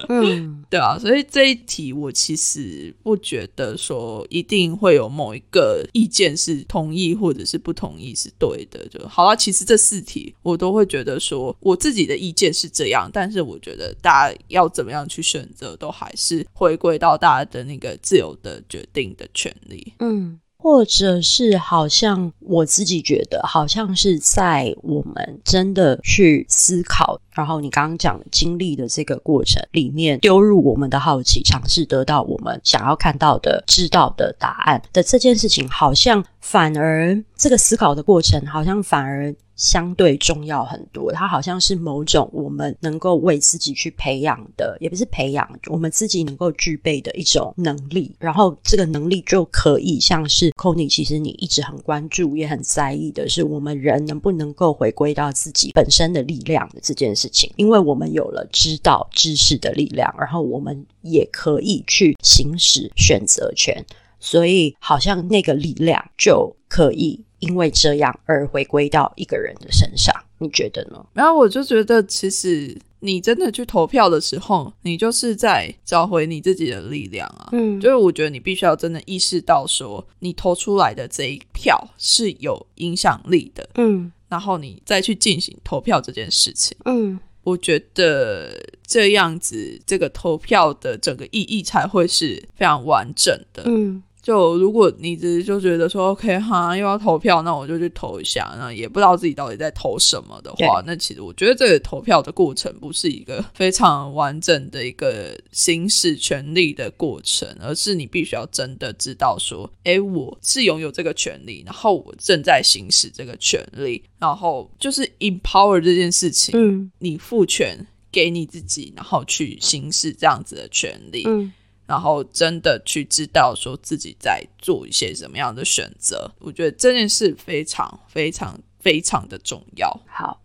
[0.09, 9.35] 嗯 对啊，所以这一题我其实不觉得说一定会有某一个意见是同意或者是不同意是对的，就好了。
[9.35, 19.93] 其实这四题我都会觉得说我自己的意见是这样，但是我觉得大家要怎么样去选择，都还是回归到大家的那个自由的决定的权利。
[19.99, 20.39] 嗯。
[20.59, 39.33] 或者是好像我自己觉得，好像是在我们真的去思考，然后你刚刚讲经历的这个过程里面，丢入我们的好奇，尝试得到我们想要看到的、知道的答案的这件事情，好像反而这个思考的过程，好像反而。
[39.57, 48.15] 相对重要很多，它好像是某种我们能够为自己去培养的，也不是培养，我们自己能够具备的一种能力。
[48.19, 57.51] 然后这个能力就可以像是 c o n y 其实你一直很关注也很在意的是，我们人能不能够回归到自己本身的力量的这件事情。
[57.55, 63.83] 因为我们有了知道知识的力量，然后我们也可以去行使选择权，
[64.19, 67.23] 所以好像那个力量就可以。
[67.39, 71.05] 因为这样而回归到一个人的身上，你觉得呢？
[71.13, 77.49] 然后我就觉得，其实你真的去投票的时候，你就是在找回你自己的力量啊。
[77.51, 83.69] 嗯，就是我觉得你必须要真的意识到，说你投出来的这一票是有影响力的。
[83.75, 86.75] 嗯，然后你再去进行投票这件事情。
[86.85, 93.61] 嗯，我觉得这样子，这个投票的整个意义才会是非常完整的。
[93.67, 94.01] 嗯。
[94.27, 121.53] 就如果你只是就觉得说 OK 哈又要投票，那我就去投一下，那也不知道自己到底在投什么的话，那其实我觉得这个投票的过程不是一个非常完整的一个行使权利的过程，而是你必须要真的知道说，哎，我是拥有这个权利，然后我正在行使这个权利，然后就是 empower 这件事情，嗯，你赋权给你自己，然后去行使这样子的权利，嗯。
[121.87, 129.89] 然后真的去知道说自己在做一些什么样的选择，我觉得这件事非常非常非常的重要。
[130.05, 130.41] 好，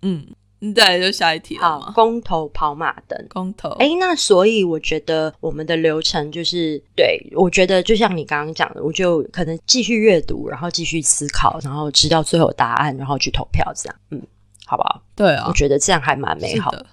[0.00, 0.26] 嗯，
[0.74, 1.92] 再来就下一题了吗？
[1.94, 3.68] 公投跑马灯，公投。
[3.72, 14.26] 哎，那所以我觉得我们的流程就是，对我觉得就像你刚刚讲的，我就可能继续阅读，然后继续思考，然后知道最后答案，然后去投票，这样，嗯，
[14.64, 15.02] 好不好？
[15.14, 16.86] 对啊，我觉得这样还蛮美好的。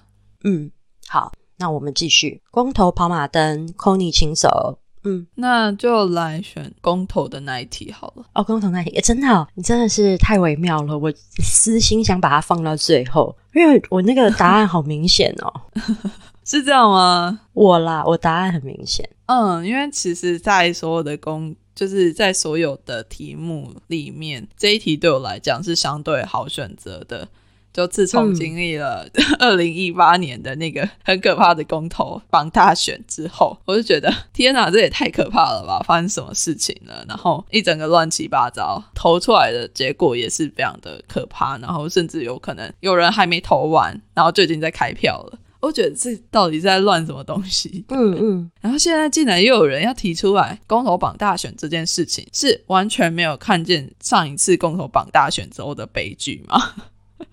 [0.43, 0.69] 嗯，
[1.07, 1.31] 好。
[1.63, 4.77] 那我们继续公投跑马灯 n y 请手。
[5.05, 8.25] 嗯，那就来选公投的那一题好了。
[8.33, 10.97] 哦，公投那一题，真的，你真的是太微妙了。
[10.97, 11.09] 我
[11.41, 15.53] 私心想把它放到最后，因为我那个答案好明显哦。
[16.43, 17.39] 是这样吗？
[17.53, 19.09] 我啦，我答案很明显。
[19.27, 27.25] 嗯，因为其实，在所有的公，就是在所有的题目里面，这一题对我来讲是相对好选择的。
[27.73, 29.05] 就自从经历了
[29.39, 35.83] 二零一八年的那个很可怕的公投榜大选之后，我就觉得天哪，这也太可怕了吧！
[35.85, 37.03] 发生什么事情了？
[37.07, 41.57] 然后一整个乱七八糟，投出来的结果也是非常的可怕。
[41.57, 45.39] 然后甚至有可能有人还没投完，然后就已经在开票了。
[45.59, 47.85] 我觉得这到底在乱什么东西？
[47.87, 48.51] 嗯嗯。
[48.59, 56.75] 然后现在竟然又有人要提出来公投榜大选这件事情，是完全没有看见上一次公投榜大选之后的悲剧吗？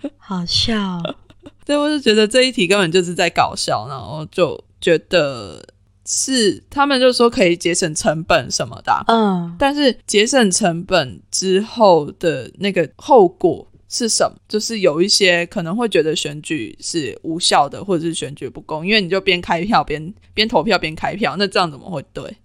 [0.19, 1.01] 好笑，
[1.65, 5.63] 对，我就觉得这一题根本就是在搞笑，然后就觉得
[6.07, 14.37] 是他们就说可以节省成本什么的，嗯，但是节省成本之后的那个后果是什么？
[14.49, 22.37] 就是有一些可能会觉得选举是无效的，或者是选举不公，因为你就边开票边边投票边开票，那这样怎么会对？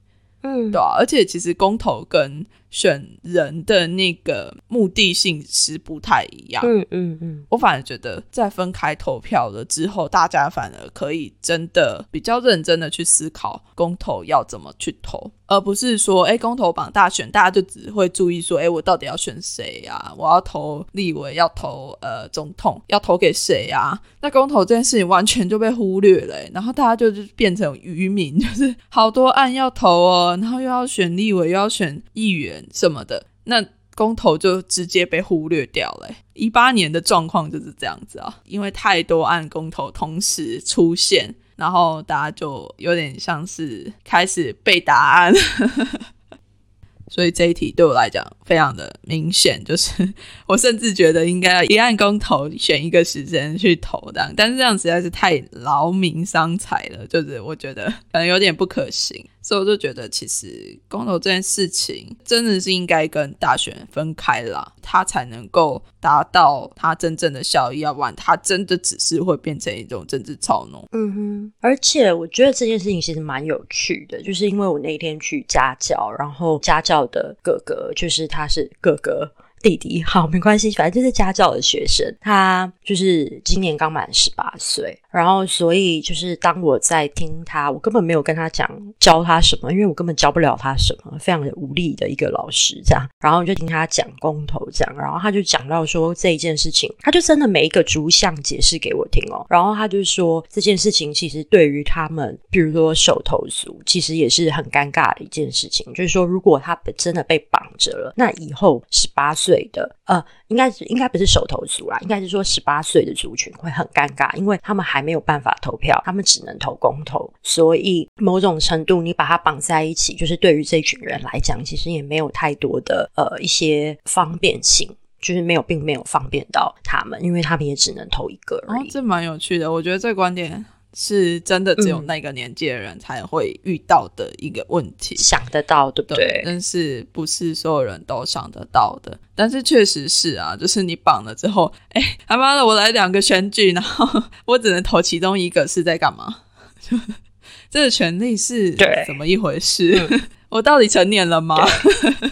[0.42, 6.62] 嗯，对啊，而且其实公投跟选人的那个目的性是不太一样。
[6.68, 20.14] 嗯嗯嗯，我反而觉得在分开投票了之后，大家反而可以真的比较认真的去思考公投要怎么去投，而不是说，哎，公投榜大选，大家就只会注意说，哎，我到底要选谁呀？
[20.18, 23.98] 我要投立委，要投呃总统，要投给谁呀？
[24.20, 32.65] 那公投这件事情完全就被忽略了，然后大家就是变成渔民，就是好多案要投哦，然后又要选立委，又要选议员。
[32.74, 36.10] 什么的，那公投就直接被忽略掉了。
[36.34, 45.34] 一八年的状况就是这样子啊，因为太多案公投同时出现，然后大家就有点像是开始背答案。
[47.08, 50.14] 所以这一题对我来讲非常的明显， 就是
[50.48, 70.88] 我甚至觉得应该要一按公投选一个时间去投的，但是这样实在是太劳民伤财了，就是我觉得可能有点不可行，所以我就觉得其实公投这件事情真的是应该跟大选分开了，它才能够达到它真正的效益，要不然它真的只是会变成一种政治操弄。
[70.92, 77.06] 嗯哼，而且我觉得这件事情其实蛮有趣的，就是因为我那天去家教，然后家教。
[77.12, 79.32] 的哥哥就是他是哥哥，
[79.66, 109.55] 弟弟，好，没关系，反正就是家教的学生，他就是今年刚满十八岁，然后所以就是当我在听他，我根本没有跟他讲教他什么，因为我根本教不了他什么，非常的无力的一个老师这样，然后就听他讲公投这样，然后他就讲到说这一件事情，他就真的每一个逐项解释给我听哦，然后他就说这件事情其实对于他们，比如说手头族，其实也是很尴尬的一件事情，就是说如果他真的被绑着了，那以后十八岁。
[109.56, 128.90] 对的呃，应该是应该不是手头族啦，应该是说十八岁的族群会很尴尬，因为他们还没有办法投票，他们只能投公投，所以某种程度你把它绑在一起，就是对于这群人来讲，其实也没有太多的呃一些方便性，就是没有并没有方便到他们，因为他们也只能投一个而已。
[128.90, 130.66] 这蛮有趣的，我觉得这观点。
[130.98, 136.42] 是真的只有那个年纪的人才会遇到的一个问题，想得到对不对？
[136.46, 139.20] 但是不是所有人都想得到的？
[139.36, 146.44] 但是确实是啊，就是你绑了之后，哎，他妈的，我来两个选举，然后 我只能投其中一个，是在干嘛？
[147.70, 148.72] 这个权利是
[149.06, 150.08] 怎么一回事？
[150.48, 151.58] 我到底成年了吗？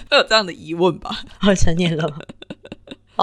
[0.10, 1.26] 会有这样的疑问吧？
[1.46, 2.08] 我成年了。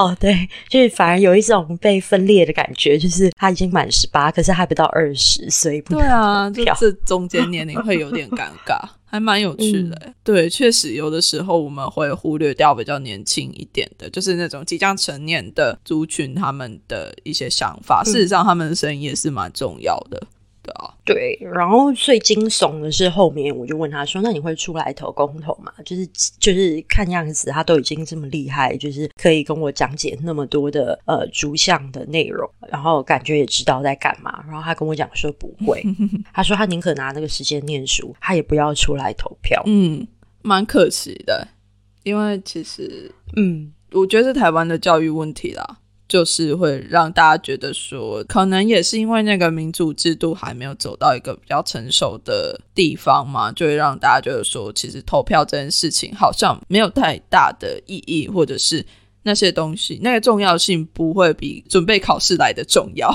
[0.00, 5.94] 哦，对，就是反而有一种被分裂的感觉，就是他已经满十八，可是还不到二十所以不。
[5.94, 10.14] 对啊，就这中间年龄会有点尴尬，还蛮有趣的。
[10.24, 18.02] 对，确实有的时候我们会忽略掉比较年轻一点的，就是那种即将成年的族群，他们的一些想法。
[18.02, 20.22] 事实上，他们的声音也是蛮重要的。
[20.70, 26.06] 对啊，对，然后最惊悚的是后面，我就问他说：“那你会出来投公投吗？”就是
[26.38, 34.44] 就是看样子他都已经这么厉害，就是可以跟我讲解那么多的呃逐项的内容，然后感觉也知道在干嘛。
[34.46, 35.82] 然后他跟我讲说不会，
[36.32, 39.62] 他说他宁可拿那个时间念书，他也不要出来投票。
[39.66, 40.06] 嗯，
[40.42, 41.48] 蛮可惜的，
[42.04, 45.78] 因为其实嗯，我觉得是台湾的教育问题啦。
[46.10, 58.84] 就是会让大家觉得说，可能也是因为那个民主制度还没有走到一个比较成熟的地方嘛，就会让大家觉得说，其实投票这件事情好像没有太大的意义，或者是
[59.22, 63.14] 那些东西那个重要性不会比准备考试来的重要。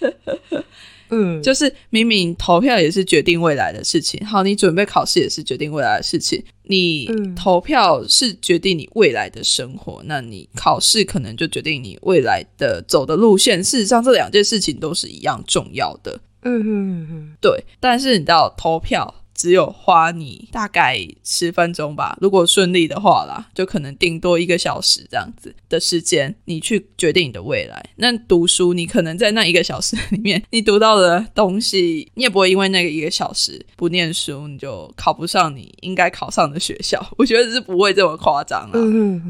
[1.10, 6.42] 嗯，就是明明投票也是决定未来的事情，好，你准备考试也是决定未来的事情。
[6.64, 13.62] 你投票是决定你未来的生活，那你考试可能就决定你未来的走的路线。
[13.62, 16.18] 事实上，这两件事情都是一样重要的。
[16.42, 17.64] 嗯嗯嗯，对。
[17.80, 19.14] 但是你知道投票。
[19.34, 27.84] 只有花你大概十分钟吧，如果顺利的话啦，就可能顶多一个小时这样子的时间，你去决定你的未来。
[27.96, 37.04] 那读书，你可能在那一个小时里面，你读到的东西，你也不会因为那个一个小时不念书，你就考不上你应该考上的学校。
[37.18, 38.78] 我觉得是不会这么夸张啊，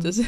[0.03, 0.25] 就是。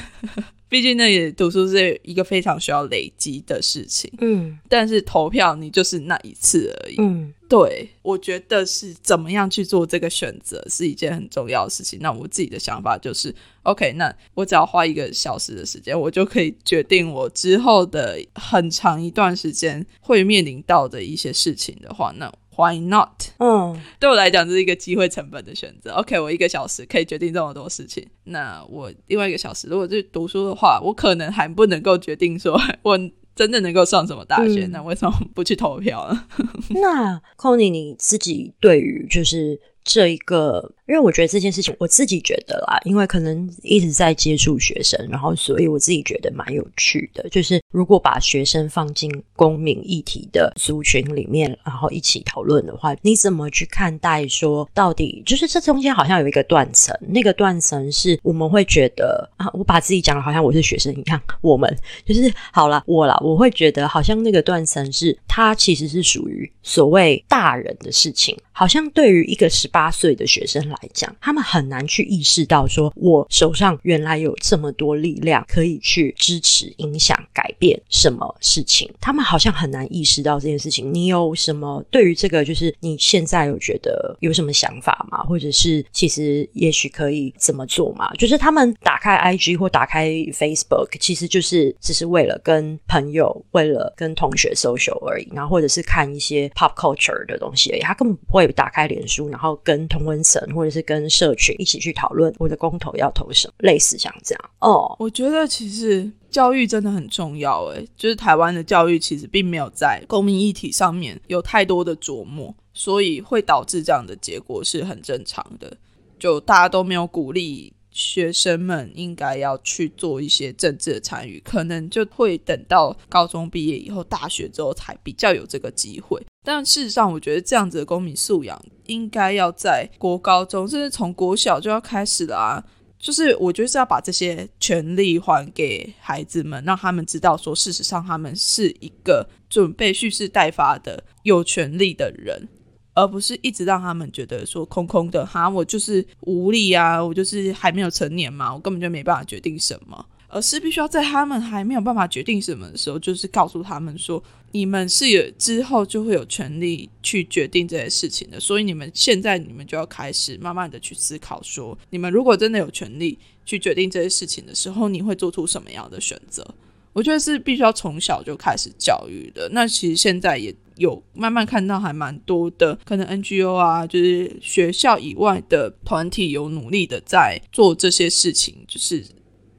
[0.68, 4.12] 毕竟，那也读书是一个非常需要累积的事情。
[4.18, 6.96] 嗯，但是投票你就是那一次而已。
[6.98, 12.00] 嗯，对，我觉得是怎么样去做这个选择是一件很重要的事情。
[12.02, 22.32] 那我自己的想法就是，OK，那我只要花一个小时的时间，我就可以决定我之后的很长一段时间会面临到的一些事情的话，那。
[22.56, 23.22] Why not？
[23.38, 25.92] 嗯，对我来讲这是一个机会成本的选择。
[25.92, 28.06] OK，我一个小时可以决定这么多事情。
[28.24, 32.98] 那我另外一个小时，如果是读书的话，我可能还不能够决定说 我
[33.34, 34.66] 真的能够上什么大学。
[34.72, 36.24] 那为什么不去投票呢？
[36.80, 40.72] 那 c o n y 你自己对于就是这一个。
[40.86, 47.28] 因为我觉得这件事情，我自己觉得啦，因为可能一直在接触学生，然后所以我自己觉得蛮有趣的。
[47.28, 54.26] 就是如果把学生放进公民议题的族群里面，然后一起讨论的话，你怎么去看待？
[54.28, 70.76] 说到底，就是这中间好像有一个断层，那个断层是我们会觉得啊，我把自己讲的好像我是学生一样，我们就是好了，我啦，我会觉得好像那个断层是它其实是属于所谓大人的事情，好像对于一个十八岁的学生来。
[70.94, 78.90] 讲，他们很难去意识到，说我手上原来有这么多力量可以去支持、影响、改变什么事情。
[78.98, 80.94] 他们好像很难意识到这件事情。
[80.94, 85.18] 你有什么对于这个，就是你现在有觉得有什么想法吗？
[85.24, 88.10] 或者是其实也许可以怎么做吗？
[88.14, 97.80] 就是他们打开 IG 或打开 Facebook，其实就是只是为了跟朋友、为了跟同学 social 而已，然后或者是看一些 pop culture 的东西而已。
[97.80, 104.94] 他根本不会打开脸书，然后跟同温层或者是跟社群一起去讨论我的公投要投什么，类似像这样哦。
[105.00, 115.76] 我觉得其实教育真的很重要，诶，就是台湾的教育其实并没有在公民议题上面有太多的琢磨，所以会导致这样的结果是很正常的。
[116.18, 117.72] 就大家都没有鼓励。
[117.96, 126.22] 学生们应该要去做一些政治的参与，可能就会等到高中毕业以后、大学之后才比较有这个机会。
[126.44, 132.62] 但事实上，我觉得这样子的公民素养应该要在国高中，甚至从国小就要开始了啊。
[132.98, 142.48] 就是我觉得是要把这些权利还给孩子们，让他们知道说，事实上他们是一个准备蓄势待发的有权利的人，
[142.96, 150.04] 而不是一直让他们觉得说空空的哈，我就是无力啊，我就是还没有成年嘛，我根本就没办法决定什么。
[150.28, 158.40] 而是必须要在他们还没有办法决定什么的时候，就是告诉他们说，你们是有之后就会有权利去决定这些事情的。
[158.40, 166.44] 所以你们现在你们就要开始慢慢的去思考，说你们如果真的有权利去决定这些事情的时候，你会做出什么样的选择？
[166.92, 169.48] 我觉得是必须要从小就开始教育的。
[169.52, 179.04] 那其实现在也有慢慢看到还蛮多的，可能 NGO 啊，就是学校以外的团体有努力的在做这些事情，就是。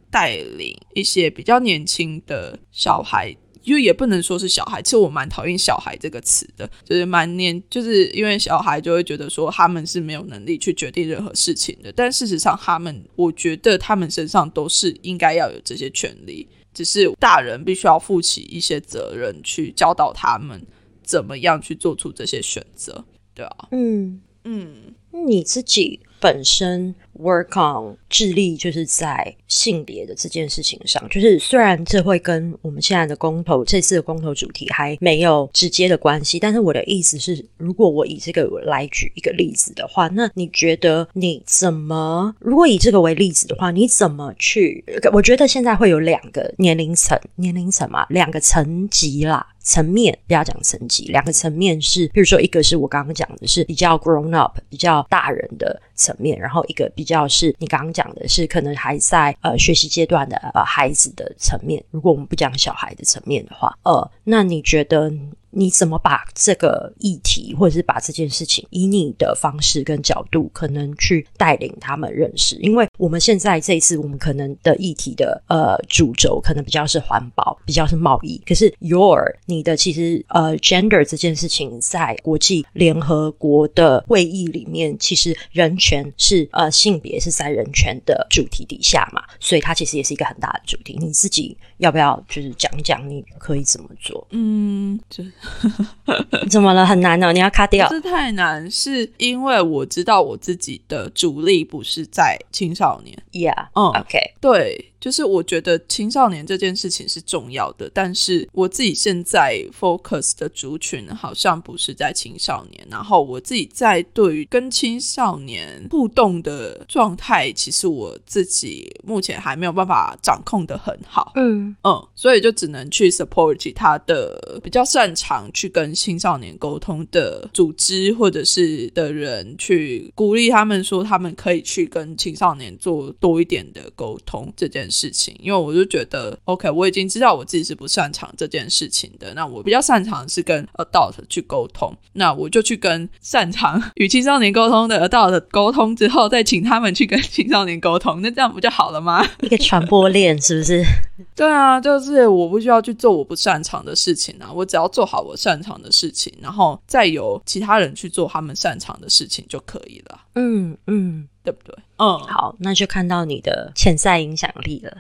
[0.10, 20.66] 带领一些比较年轻的小孩，因为也不能说是小孩，其实我蛮讨厌“小孩”这个词的，就是蛮年，就是因为小孩就会觉得说他们是没有能力去决定任何事情的，但事实上他们，我觉得他们身上都是应该要有这些权利，只是大人必须要负起一些责任，去教导他们
[21.08, 24.94] 怎么样去做出这些选择，对啊，嗯嗯，
[25.26, 26.02] 你自己。
[26.20, 42.34] 本身 work on 致力就是在性别的这件事情上，就是虽然这会跟我们现在的公投这次的公投主题还没有直接的关系，但是我的意思是，如果我以这个来举一个例子的话，那你觉得你怎么？
[42.40, 44.84] 如果以这个为例子的话，你怎么去？
[45.14, 49.46] 我觉得现在会有两个年龄层，年龄层嘛，两个层级啦。
[49.68, 61.84] 层面不要讲层级，两个层面是，比如说一个是我刚刚讲的是比较 grown up 比较大人的层面，然后一个比较是你刚刚讲的是可能还在呃学习阶段的呃孩子的层面。
[61.92, 65.12] 如果我们不讲小孩的层面的话，呃，那你觉得？
[65.58, 72.56] 你怎么把这个议题，或者是把这件事情，以你的方式跟角度，可能去带领他们认识？
[72.58, 78.40] 因为我们现在这一次，我们可能的议题的呃主轴，可能比较是环保，比较是贸易。
[78.46, 90.96] 可是 your 你的其实呃 gender 这件事情，在国际联合国的会议里面，其实人权是呃性别是在人权的主题底下嘛，所以它其实也是一个很大的主题。
[91.00, 94.28] 你自己要不要就是讲讲你可以怎么做？
[94.30, 95.24] 嗯，就。
[96.50, 96.86] 怎么了？
[96.86, 97.88] 很难哦，你要卡掉。
[97.90, 103.18] 是太难，是因为我知道我自己的主力不是在青少年。
[103.32, 104.94] Yeah，嗯，OK，对。
[105.00, 112.88] 就是我觉得青少年这件事情是重要的，但是我自己现在 focus 的族群好像不是在青少年。
[112.90, 121.34] 然后我自己在对于跟青少年互动的状态，其实我自己目前还没有办法掌控的很好。
[121.36, 134.87] 嗯嗯，所以就只能去 support 其他的比较擅长去跟青少年沟通的组织或者是的人，去鼓励他们说他们可以去跟青少年做多一点的沟通这件。
[134.90, 139.34] 事情，因为我就觉得，OK，我已经知道我自己是不擅长这件事情的。
[139.34, 149.26] 那我比较擅长是跟 adult 去沟通，那我就去跟擅长与青少年沟通的 adult 沟通之后，再请他们去跟青少年沟通，那这样不就好了吗？
[149.42, 150.84] 一个传播链是不是？
[151.36, 160.20] 对啊，就是我不需要去做我不擅长的事情啊，我只要做好我擅长的事情，然后再由其他人去做他们擅长的事情就可以了。
[160.36, 161.28] 嗯嗯。
[161.48, 161.74] 对不对？
[162.00, 164.98] 嗯，好，那就看到你的潜在影响力了，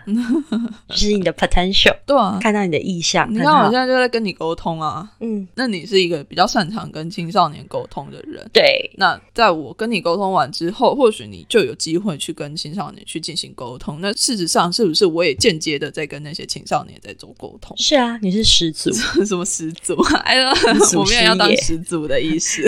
[0.87, 1.93] 就是你的 potential。
[2.05, 3.29] 对啊，看到你的意向。
[3.31, 5.07] 你看，我现在就在跟你沟通啊。
[5.19, 8.49] 嗯，那你是一个比较擅长跟青少年沟通的人。
[8.53, 13.99] 对，那在我跟你沟通完之后，或许你就有机会去跟青少年去进行沟通。
[13.99, 17.75] 那事实上，是不是我也间接的在跟那些青少年在做沟通？
[17.77, 18.93] 是啊，你是始祖，
[19.25, 19.93] 什么始祖？
[20.23, 20.51] 哎呀，
[20.95, 22.63] 我没有要当始祖的意思。